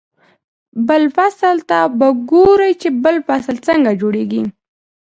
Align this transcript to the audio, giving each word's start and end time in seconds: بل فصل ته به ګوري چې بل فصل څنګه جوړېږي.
بل 0.87 1.03
فصل 1.15 1.57
ته 1.69 1.79
به 1.97 2.07
ګوري 2.31 2.71
چې 2.81 2.89
بل 3.03 3.15
فصل 3.27 3.55
څنګه 3.67 3.91
جوړېږي. 4.01 4.43